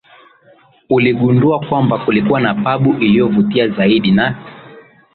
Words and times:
uligundua 0.89 1.59
kwamba 1.59 2.05
kilikuwa 2.05 2.41
na 2.41 2.53
pub 2.55 3.01
iliyovutia 3.01 3.69
zaidi 3.69 4.11
na 4.11 4.35